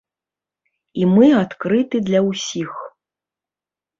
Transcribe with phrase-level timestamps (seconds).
[1.01, 2.71] І мы адкрыты для ўсіх.